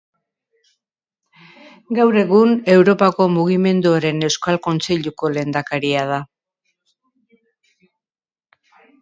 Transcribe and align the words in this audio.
Gaur 1.99 2.17
egun, 2.21 2.53
Europako 2.75 3.27
Mugimenduaren 3.35 4.25
Euskal 4.29 4.59
Kontseiluko 4.69 5.31
lehendakaria 5.37 6.09
da. 6.15 6.19